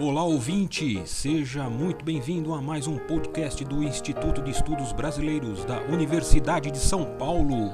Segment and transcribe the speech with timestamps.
[0.00, 5.80] Olá ouvinte, seja muito bem-vindo a mais um podcast do Instituto de Estudos Brasileiros da
[5.82, 7.70] Universidade de São Paulo.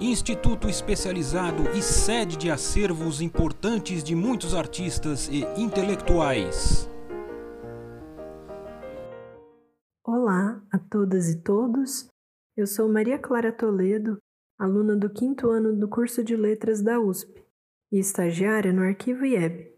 [0.00, 6.88] Instituto especializado e sede de acervos importantes de muitos artistas e intelectuais.
[10.06, 12.08] Olá a todas e todos.
[12.56, 14.16] Eu sou Maria Clara Toledo,
[14.56, 17.44] aluna do quinto ano do curso de Letras da USP
[17.90, 19.77] e estagiária no Arquivo IEB.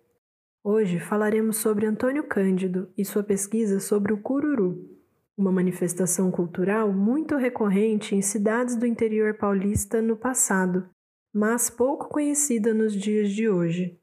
[0.62, 4.90] Hoje falaremos sobre Antônio Cândido e sua pesquisa sobre o cururu,
[5.34, 10.86] uma manifestação cultural muito recorrente em cidades do interior paulista no passado,
[11.32, 13.98] mas pouco conhecida nos dias de hoje.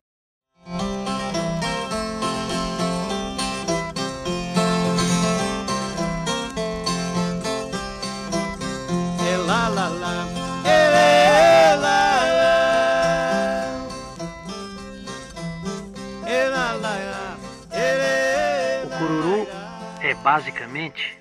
[20.28, 21.18] Basicamente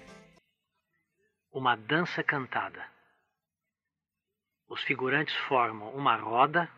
[1.53, 2.85] uma dança cantada.
[4.69, 6.69] Os figurantes formam uma roda,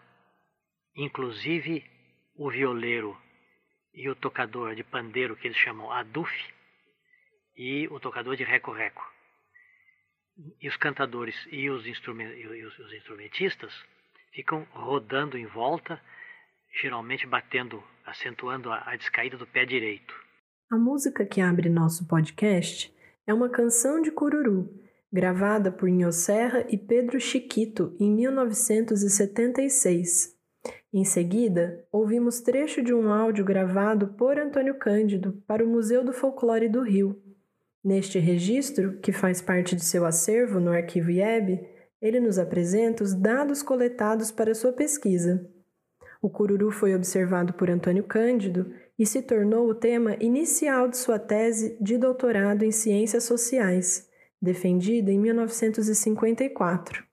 [0.94, 1.84] inclusive
[2.36, 3.18] o violeiro
[3.94, 6.30] e o tocador de pandeiro, que eles chamam aduf,
[7.56, 9.04] e o tocador de reco-reco.
[10.60, 13.72] E os cantadores e os, e os instrumentistas
[14.32, 15.98] ficam rodando em volta,
[16.80, 20.14] geralmente batendo, acentuando a, a descaída do pé direito.
[20.70, 22.92] A música que abre nosso podcast
[23.26, 24.68] é uma canção de cururu,
[25.12, 30.36] gravada por Nho Serra e Pedro Chiquito em 1976.
[30.92, 36.12] Em seguida, ouvimos trecho de um áudio gravado por Antônio Cândido para o Museu do
[36.12, 37.22] Folclore do Rio.
[37.84, 41.60] Neste registro, que faz parte de seu acervo no arquivo IEB,
[42.00, 45.50] ele nos apresenta os dados coletados para sua pesquisa.
[46.20, 51.18] O cururu foi observado por Antônio Cândido e se tornou o tema inicial de sua
[51.18, 54.08] tese de doutorado em Ciências Sociais,
[54.42, 57.04] defendida em 1954.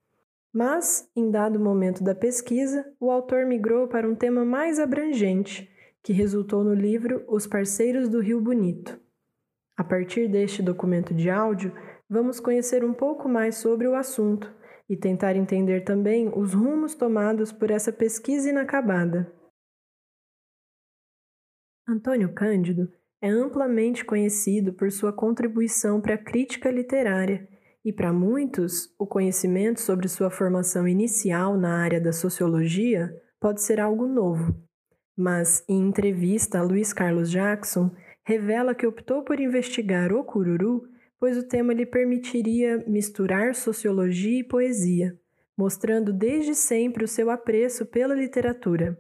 [0.52, 5.70] Mas, em dado momento da pesquisa, o autor migrou para um tema mais abrangente,
[6.02, 9.00] que resultou no livro Os Parceiros do Rio Bonito.
[9.78, 11.72] A partir deste documento de áudio,
[12.10, 14.52] vamos conhecer um pouco mais sobre o assunto
[14.90, 19.32] e tentar entender também os rumos tomados por essa pesquisa inacabada.
[21.88, 22.92] Antônio Cândido
[23.22, 27.48] é amplamente conhecido por sua contribuição para a crítica literária
[27.84, 33.80] e, para muitos, o conhecimento sobre sua formação inicial na área da sociologia pode ser
[33.80, 34.56] algo novo.
[35.16, 37.92] Mas, em entrevista a Luiz Carlos Jackson,
[38.24, 40.84] revela que optou por investigar o cururu
[41.26, 45.20] pois o tema lhe permitiria misturar sociologia e poesia,
[45.58, 48.96] mostrando desde sempre o seu apreço pela literatura.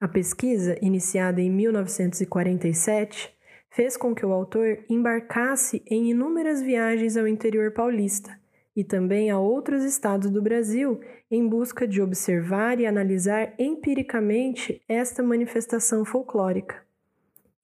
[0.00, 3.32] A pesquisa, iniciada em 1947,
[3.70, 8.36] fez com que o autor embarcasse em inúmeras viagens ao interior paulista
[8.74, 11.00] e também a outros estados do Brasil
[11.30, 16.84] em busca de observar e analisar empiricamente esta manifestação folclórica.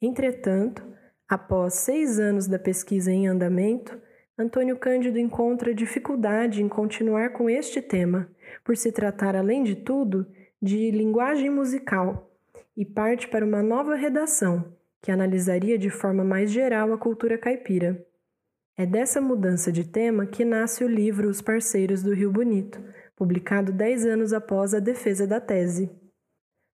[0.01, 1.00] Entretanto,
[1.31, 3.97] após seis anos da pesquisa em andamento,
[4.37, 8.29] Antônio Cândido encontra dificuldade em continuar com este tema,
[8.65, 10.27] por se tratar, além de tudo,
[10.61, 12.29] de linguagem musical
[12.77, 18.05] e parte para uma nova redação, que analisaria de forma mais geral a cultura caipira.
[18.77, 22.83] É dessa mudança de tema que nasce o livro Os Parceiros do Rio Bonito,
[23.15, 25.91] publicado dez anos após a defesa da tese.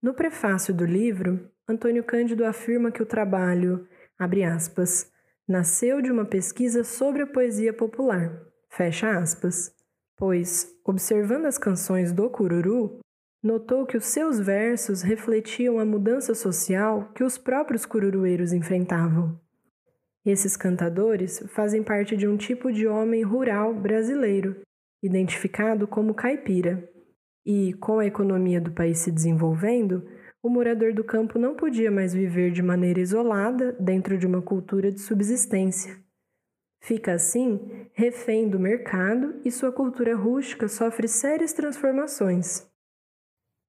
[0.02, 3.88] No prefácio do livro, Antônio Cândido afirma que o trabalho,
[4.22, 5.12] abre aspas,
[5.48, 8.40] nasceu de uma pesquisa sobre a poesia popular,
[8.70, 9.74] fecha aspas,
[10.16, 13.00] pois, observando as canções do Cururu,
[13.42, 19.42] notou que os seus versos refletiam a mudança social que os próprios cururueiros enfrentavam.
[20.24, 24.62] Esses cantadores fazem parte de um tipo de homem rural brasileiro,
[25.02, 26.88] identificado como caipira.
[27.44, 30.08] E, com a economia do país se desenvolvendo,
[30.44, 34.92] o morador do campo não podia mais viver de maneira isolada dentro de uma cultura
[34.92, 35.96] de subsistência.
[36.84, 42.68] Fica assim refém do mercado e sua cultura rústica sofre sérias transformações.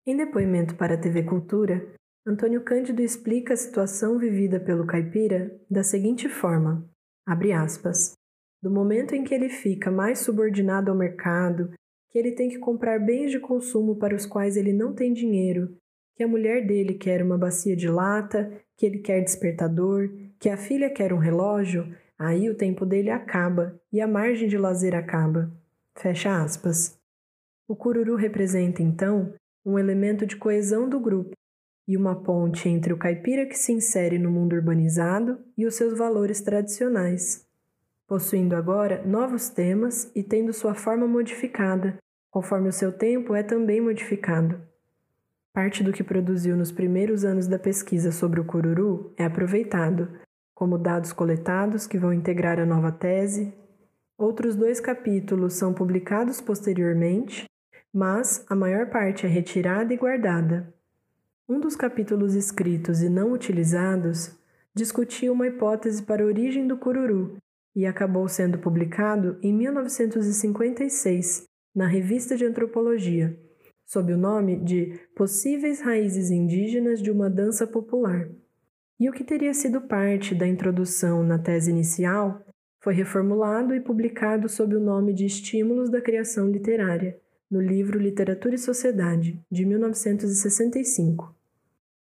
[0.07, 1.95] Em depoimento para a TV Cultura,
[2.27, 6.89] Antônio Cândido explica a situação vivida pelo caipira da seguinte forma:
[7.27, 8.15] abre aspas.
[8.63, 11.73] Do momento em que ele fica mais subordinado ao mercado,
[12.11, 15.77] que ele tem que comprar bens de consumo para os quais ele não tem dinheiro,
[16.23, 20.09] que a mulher dele quer uma bacia de lata, que ele quer despertador,
[20.39, 24.57] que a filha quer um relógio, aí o tempo dele acaba e a margem de
[24.57, 25.51] lazer acaba.
[25.99, 26.97] Fecha aspas.
[27.67, 29.35] O cururu representa, então,
[29.67, 31.33] um elemento de coesão do grupo,
[31.89, 35.99] e uma ponte entre o caipira que se insere no mundo urbanizado e os seus
[35.99, 37.45] valores tradicionais,
[38.07, 41.99] possuindo agora novos temas e tendo sua forma modificada,
[42.31, 44.71] conforme o seu tempo é também modificado.
[45.55, 50.09] Parte do que produziu nos primeiros anos da pesquisa sobre o cururu é aproveitado,
[50.55, 53.53] como dados coletados que vão integrar a nova tese.
[54.17, 57.45] Outros dois capítulos são publicados posteriormente,
[57.93, 60.73] mas a maior parte é retirada e guardada.
[61.47, 64.35] Um dos capítulos escritos e não utilizados
[64.75, 67.37] discutia uma hipótese para a origem do cururu
[67.77, 71.45] e acabou sendo publicado em 1956
[71.75, 73.39] na Revista de Antropologia,
[73.93, 78.27] sob o nome de Possíveis Raízes Indígenas de uma Dança Popular.
[78.99, 82.43] E o que teria sido parte da introdução na tese inicial
[82.81, 88.55] foi reformulado e publicado sob o nome de Estímulos da Criação Literária, no livro Literatura
[88.55, 91.37] e Sociedade, de 1965.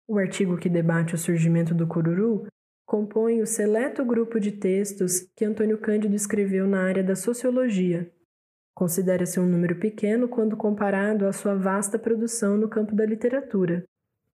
[0.07, 2.47] O artigo que debate o surgimento do cururu
[2.87, 8.09] compõe o seleto grupo de textos que Antônio Cândido escreveu na área da sociologia.
[8.75, 13.85] Considera-se um número pequeno quando comparado à sua vasta produção no campo da literatura,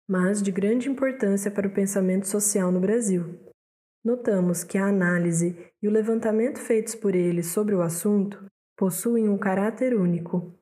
[0.09, 3.39] mas de grande importância para o pensamento social no Brasil.
[4.03, 8.43] Notamos que a análise e o levantamento feitos por ele sobre o assunto
[8.75, 10.55] possuem um caráter único.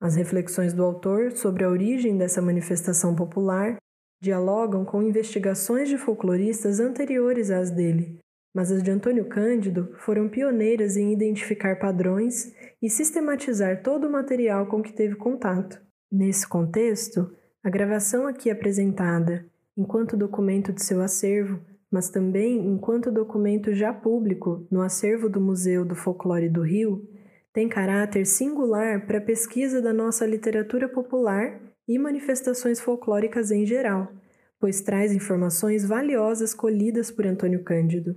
[0.00, 3.76] As reflexões do autor sobre a origem dessa manifestação popular
[4.20, 8.20] dialogam com investigações de folcloristas anteriores às dele,
[8.56, 14.66] mas as de Antônio Cândido foram pioneiras em identificar padrões e sistematizar todo o material
[14.66, 15.78] com que teve contato.
[16.10, 17.30] Nesse contexto,
[17.62, 19.44] a gravação aqui apresentada,
[19.76, 21.60] enquanto documento de seu acervo,
[21.92, 27.06] mas também enquanto documento já público no acervo do Museu do Folclore do Rio,
[27.52, 34.10] tem caráter singular para a pesquisa da nossa literatura popular e manifestações folclóricas em geral,
[34.58, 38.16] pois traz informações valiosas colhidas por Antônio Cândido.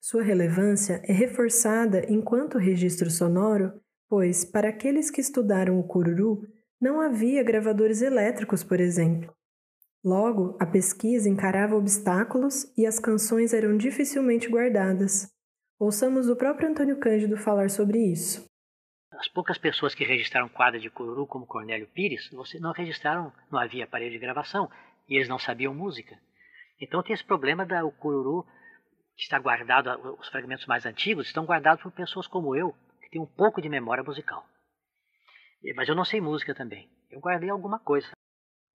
[0.00, 6.42] Sua relevância é reforçada enquanto registro sonoro, pois, para aqueles que estudaram o cururu,
[6.80, 9.32] não havia gravadores elétricos, por exemplo.
[10.02, 15.30] Logo, a pesquisa encarava obstáculos e as canções eram dificilmente guardadas.
[15.78, 18.50] Ouçamos o próprio Antônio Cândido falar sobre isso
[19.20, 23.84] as poucas pessoas que registraram quadra de cururu, como Cornélio Pires, não registraram, não havia
[23.84, 24.70] aparelho de gravação
[25.06, 26.18] e eles não sabiam música.
[26.80, 28.46] Então tem esse problema da o cururu
[29.20, 33.20] que está guardado, os fragmentos mais antigos estão guardados por pessoas como eu, que tem
[33.20, 34.46] um pouco de memória musical.
[35.76, 36.90] Mas eu não sei música também.
[37.10, 38.08] Eu guardei alguma coisa.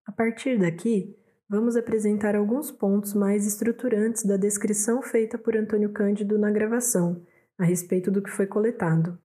[0.06, 1.16] A partir daqui,
[1.48, 7.24] vamos apresentar alguns pontos mais estruturantes da descrição feita por Antônio Cândido na gravação,
[7.58, 9.18] a respeito do que foi coletado.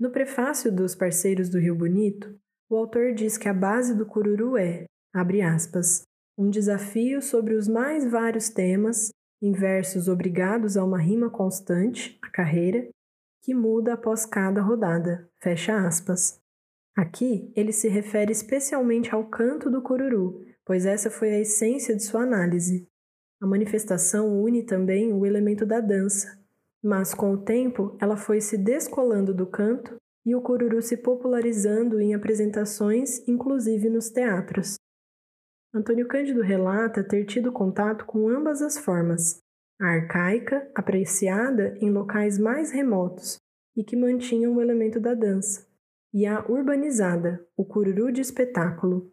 [0.00, 2.40] No prefácio dos Parceiros do Rio Bonito,
[2.70, 6.04] o autor diz que a base do cururu é, abre aspas,
[6.38, 9.10] um desafio sobre os mais vários temas,
[9.40, 12.88] em versos obrigados a uma rima constante, a carreira,
[13.42, 16.40] que muda após cada rodada, fecha aspas.
[16.96, 22.02] Aqui ele se refere especialmente ao canto do cururu, pois essa foi a essência de
[22.02, 22.88] sua análise.
[23.40, 26.38] A manifestação une também o elemento da dança,
[26.82, 29.96] mas com o tempo ela foi se descolando do canto
[30.26, 34.76] e o cururu se popularizando em apresentações, inclusive nos teatros.
[35.78, 39.40] Antônio Cândido relata ter tido contato com ambas as formas,
[39.80, 43.36] a arcaica, apreciada em locais mais remotos
[43.76, 45.68] e que mantinham o elemento da dança,
[46.12, 49.12] e a urbanizada, o cururu de espetáculo.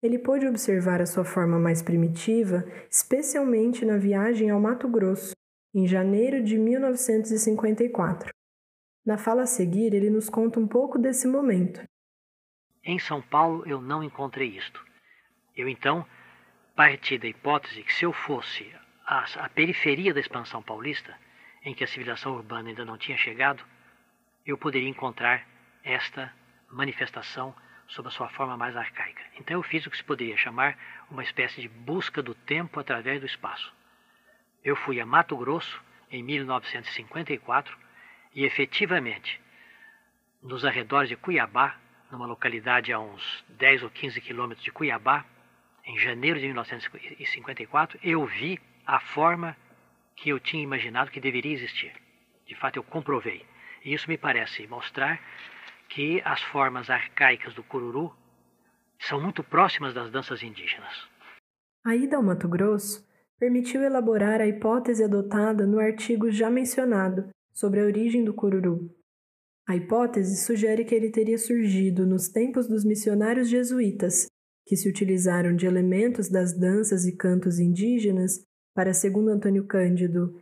[0.00, 5.32] Ele pôde observar a sua forma mais primitiva, especialmente na viagem ao Mato Grosso,
[5.74, 8.32] em janeiro de 1954.
[9.04, 11.82] Na fala a seguir, ele nos conta um pouco desse momento.
[12.84, 14.93] Em São Paulo eu não encontrei isto.
[15.56, 16.06] Eu então
[16.74, 18.70] parti da hipótese que se eu fosse
[19.06, 21.16] à, periferia da expansão paulista,
[21.64, 23.64] em que a civilização urbana ainda não tinha chegado,
[24.44, 25.46] eu poderia encontrar
[25.82, 26.32] esta
[26.70, 27.54] manifestação
[27.86, 29.22] sob a sua forma mais arcaica.
[29.38, 30.76] Então eu fiz o que se poderia chamar
[31.10, 33.72] uma espécie de busca do tempo através do espaço.
[34.64, 37.76] Eu fui a Mato Grosso em 1954
[38.34, 39.40] e efetivamente,
[40.42, 41.76] nos arredores de Cuiabá,
[42.10, 45.24] numa localidade a uns 10 ou 15 quilômetros de Cuiabá,
[45.86, 49.56] em janeiro de 1954, eu vi a forma
[50.16, 51.92] que eu tinha imaginado que deveria existir.
[52.46, 53.44] De fato, eu comprovei.
[53.84, 55.20] E isso me parece mostrar
[55.88, 58.14] que as formas arcaicas do cururu
[58.98, 61.08] são muito próximas das danças indígenas.
[61.84, 63.06] A ida ao Mato Grosso
[63.38, 68.90] permitiu elaborar a hipótese adotada no artigo já mencionado sobre a origem do cururu.
[69.68, 74.26] A hipótese sugere que ele teria surgido nos tempos dos missionários jesuítas,
[74.66, 78.44] que se utilizaram de elementos das danças e cantos indígenas
[78.74, 80.40] para, segundo Antônio Cândido,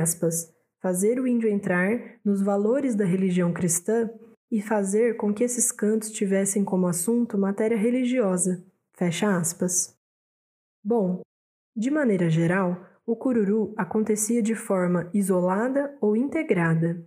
[0.00, 4.10] aspas, fazer o índio entrar nos valores da religião cristã
[4.50, 8.64] e fazer com que esses cantos tivessem como assunto matéria religiosa.
[8.92, 9.96] Fecha aspas.
[10.84, 11.22] Bom,
[11.74, 17.06] de maneira geral, o cururu acontecia de forma isolada ou integrada.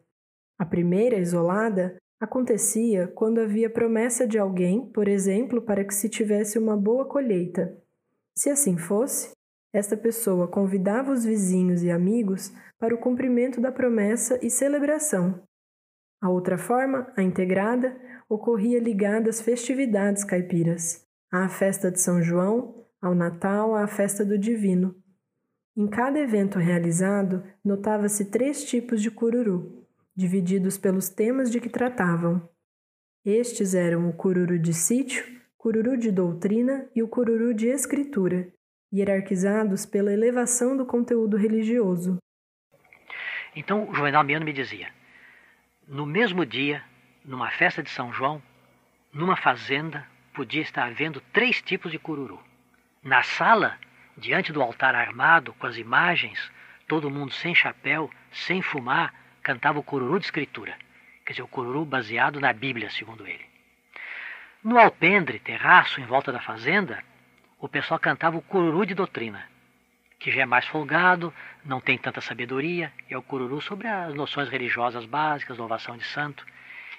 [0.57, 6.57] A primeira, isolada, acontecia quando havia promessa de alguém, por exemplo, para que se tivesse
[6.57, 7.77] uma boa colheita.
[8.35, 9.31] Se assim fosse,
[9.73, 15.43] esta pessoa convidava os vizinhos e amigos para o cumprimento da promessa e celebração.
[16.21, 17.95] A outra forma, a integrada,
[18.27, 24.37] ocorria ligada às festividades caipiras, à festa de São João, ao Natal, à festa do
[24.37, 24.95] Divino.
[25.75, 29.86] Em cada evento realizado, notava-se três tipos de cururu,
[30.17, 32.49] divididos pelos temas de que tratavam.
[33.23, 35.23] Estes eram o cururu de sítio,
[35.55, 38.51] cururu de doutrina e o cururu de escritura,
[38.91, 42.17] hierarquizados pela elevação do conteúdo religioso.
[43.55, 44.89] Então, o Juvenal Miano me dizia:
[45.87, 46.83] no mesmo dia,
[47.23, 48.41] numa festa de São João,
[49.13, 52.39] numa fazenda, podia estar havendo três tipos de cururu.
[53.03, 53.77] Na sala,
[54.17, 56.51] diante do altar armado, com as imagens,
[56.87, 60.75] todo mundo sem chapéu, sem fumar, cantava o cururu de escritura.
[61.25, 63.45] Quer dizer, o cururu baseado na Bíblia, segundo ele.
[64.61, 67.01] No alpendre, terraço, em volta da fazenda,
[67.57, 69.47] o pessoal cantava o cururu de doutrina,
[70.19, 74.49] que já é mais folgado, não tem tanta sabedoria, é o cururu sobre as noções
[74.49, 76.45] religiosas básicas, louvação de santo.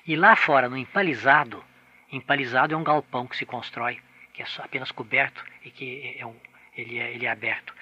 [0.07, 1.63] E lá fora, no empalizado,
[2.11, 4.01] empalizado é um galpão que se constrói,
[4.33, 6.35] que é apenas coberto e que é um,
[6.75, 7.75] ele, é, ele é aberto.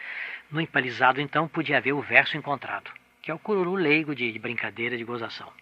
[0.50, 2.90] No empalizado, então, podia haver o verso encontrado,
[3.26, 5.52] que é o cururu leigo de, de brincadeira, de gozação.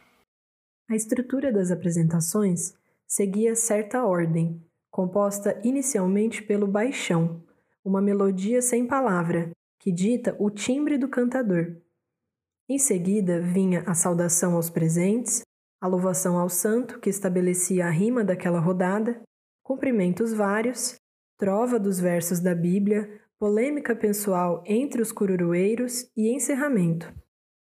[0.86, 2.74] A estrutura das apresentações
[3.06, 7.42] seguia certa ordem, composta inicialmente pelo baixão,
[7.82, 11.74] uma melodia sem palavra, que dita o timbre do cantador.
[12.68, 15.40] Em seguida vinha a saudação aos presentes,
[15.80, 19.22] a louvação ao santo, que estabelecia a rima daquela rodada,
[19.62, 20.96] cumprimentos vários,
[21.38, 27.23] trova dos versos da Bíblia, polêmica pessoal entre os cururueiros e encerramento.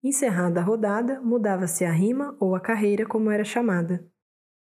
[0.03, 4.07] Encerrada a rodada, mudava-se a rima ou a carreira, como era chamada.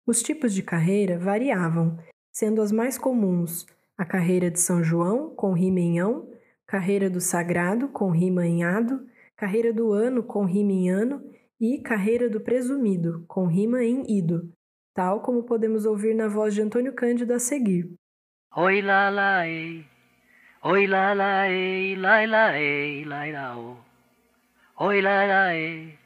[0.06, 1.98] Os tipos de carreira variavam
[2.32, 3.66] sendo as mais comuns
[4.00, 6.32] a carreira de São João, com rima em ão,
[6.66, 11.22] carreira do sagrado, com rima em ado, carreira do ano, com rima em ano,
[11.60, 14.54] e carreira do presumido, com rima em ido,
[14.96, 17.94] tal como podemos ouvir na voz de Antônio Cândido a seguir.
[18.56, 19.86] Oi lá lá ei,
[20.64, 23.89] oi lá lá ei, lai lá ei, lai lá o.
[24.82, 26.00] Oi lá lá ei,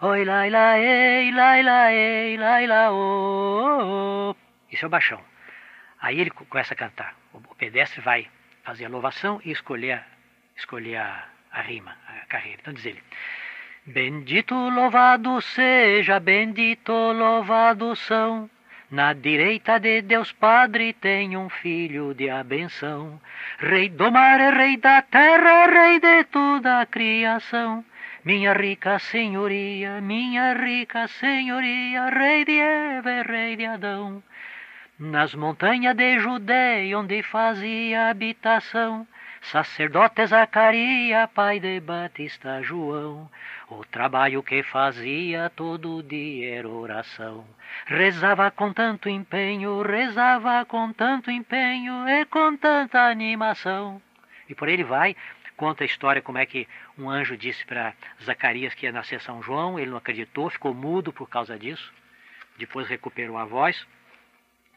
[0.00, 4.34] oi lá lá ei, lai lá ei, lai lá o.
[4.72, 5.20] Isso é o baixão.
[6.00, 7.14] Aí ele começa a cantar.
[7.34, 8.26] O pedestre vai
[8.64, 10.02] fazer a louvação e escolher,
[10.56, 12.60] escolher a, a rima, a carreira.
[12.62, 13.02] Então diz ele:
[13.84, 18.48] Bendito, louvado seja, bendito, louvado são.
[18.90, 23.20] Na direita de Deus Padre tem um filho de abenção.
[23.58, 27.84] Rei do mar, rei da terra, rei de toda a criação.
[28.24, 34.22] Minha rica senhoria, minha rica senhoria, rei de Eva, rei de Adão.
[34.98, 39.06] Nas montanhas de Judéia, onde fazia habitação,
[39.40, 43.30] sacerdote Zacaria, pai de Batista João,
[43.70, 47.44] o trabalho que fazia todo dia era oração.
[47.86, 54.02] Rezava com tanto empenho, rezava com tanto empenho e com tanta animação.
[54.48, 55.14] E por ele vai,
[55.58, 59.42] conta a história como é que um anjo disse para Zacarias que ia nascer São
[59.42, 61.92] João, ele não acreditou, ficou mudo por causa disso.
[62.56, 63.86] Depois recuperou a voz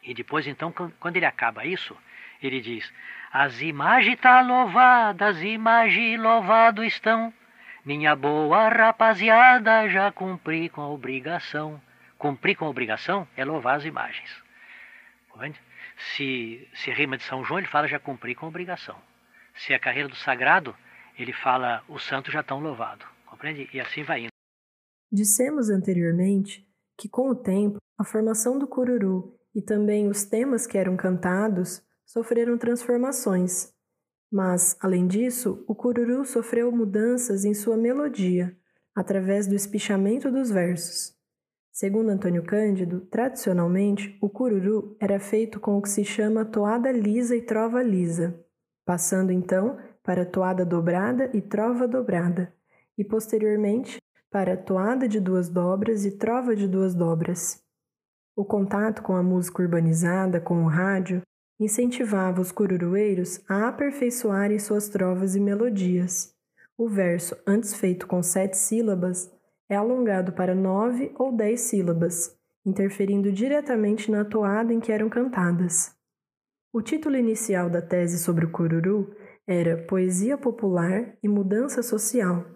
[0.02, 1.96] e depois, então, quando ele acaba isso,
[2.42, 2.92] ele diz:
[3.32, 7.32] As imagens tá louvadas, as imagens louvado estão.
[7.84, 11.80] Minha boa rapaziada, já cumpri com a obrigação.
[12.18, 14.42] Cumprir com a obrigação é louvar as imagens.
[15.96, 18.96] Se, se rima de São João, ele fala já cumpri com a obrigação.
[19.54, 20.74] Se a carreira do sagrado,
[21.18, 23.06] ele fala os santos já estão louvados.
[23.26, 23.68] Compreende?
[23.72, 24.32] E assim vai indo.
[25.10, 26.66] Dissemos anteriormente
[26.96, 31.82] que, com o tempo, a formação do cururu e também os temas que eram cantados
[32.06, 33.72] sofreram transformações.
[34.30, 38.56] Mas, além disso, o cururu sofreu mudanças em sua melodia,
[38.94, 41.14] através do espichamento dos versos.
[41.70, 47.36] Segundo Antônio Cândido, tradicionalmente, o cururu era feito com o que se chama toada lisa
[47.36, 48.42] e trova lisa,
[48.84, 52.52] passando então para toada dobrada e trova dobrada,
[52.96, 53.98] e posteriormente
[54.30, 57.62] para toada de duas dobras e trova de duas dobras.
[58.34, 61.20] O contato com a música urbanizada, com o rádio,
[61.60, 66.34] incentivava os cururueiros a aperfeiçoarem suas trovas e melodias.
[66.76, 69.30] O verso, antes feito com sete sílabas,
[69.68, 75.94] é alongado para nove ou dez sílabas, interferindo diretamente na toada em que eram cantadas.
[76.74, 79.14] O título inicial da tese sobre o cururu
[79.46, 82.46] era Poesia Popular e Mudança Social.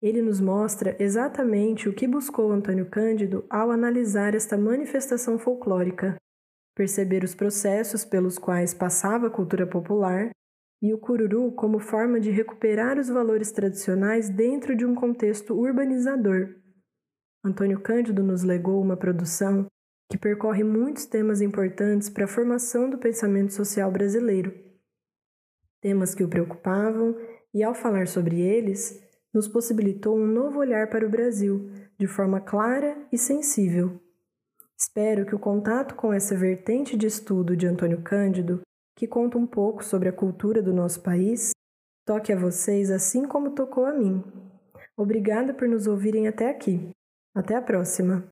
[0.00, 6.16] Ele nos mostra exatamente o que buscou Antônio Cândido ao analisar esta manifestação folclórica,
[6.74, 10.30] perceber os processos pelos quais passava a cultura popular
[10.80, 16.56] e o cururu como forma de recuperar os valores tradicionais dentro de um contexto urbanizador.
[17.44, 19.66] Antônio Cândido nos legou uma produção
[20.12, 24.52] que percorre muitos temas importantes para a formação do pensamento social brasileiro.
[25.80, 27.16] Temas que o preocupavam
[27.54, 29.02] e, ao falar sobre eles,
[29.32, 33.98] nos possibilitou um novo olhar para o Brasil, de forma clara e sensível.
[34.78, 38.60] Espero que o contato com essa vertente de estudo de Antônio Cândido,
[38.94, 41.52] que conta um pouco sobre a cultura do nosso país,
[42.04, 44.22] toque a vocês assim como tocou a mim.
[44.94, 46.90] Obrigada por nos ouvirem até aqui.
[47.34, 48.31] Até a próxima!